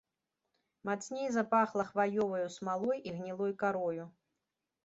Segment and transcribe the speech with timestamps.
[0.89, 4.09] Мацней запахла хваёваю смалой і гнілой карою.